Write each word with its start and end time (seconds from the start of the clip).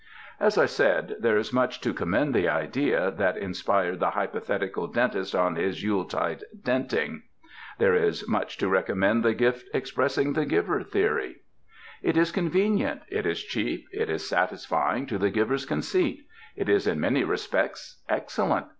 As 0.39 0.57
I 0.57 0.65
said, 0.65 1.17
there 1.19 1.37
is 1.37 1.53
much 1.53 1.79
to 1.81 1.91
recommend 1.91 2.33
the 2.33 2.49
idea 2.49 3.11
that 3.11 3.37
inspired 3.37 3.99
the 3.99 4.09
hypothetical 4.09 4.87
dentist 4.87 5.35
on 5.35 5.57
his 5.57 5.83
Yule 5.83 6.05
ESSAYS 6.05 6.09
tide 6.11 6.43
denting; 6.59 7.21
there 7.77 7.93
is 7.93 8.27
much 8.27 8.57
to 8.57 8.67
recommend 8.67 9.21
the 9.23 9.35
gift 9.35 9.67
expressing 9.75 10.33
the 10.33 10.47
giver 10.47 10.81
theory. 10.81 11.41
It 12.01 12.17
is 12.17 12.31
convenient, 12.31 13.03
it 13.09 13.27
is 13.27 13.43
cheap, 13.43 13.85
it 13.93 14.09
is 14.09 14.27
satisfying 14.27 15.05
to 15.05 15.19
the 15.19 15.29
giver's 15.29 15.67
conceit. 15.67 16.25
It 16.55 16.67
is 16.67 16.87
in 16.87 16.99
many 16.99 17.23
respects 17.23 18.01
excellent. 18.09 18.65